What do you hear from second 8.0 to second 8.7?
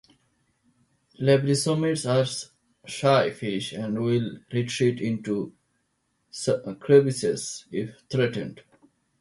threatened.